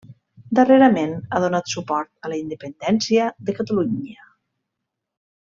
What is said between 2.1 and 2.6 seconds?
a la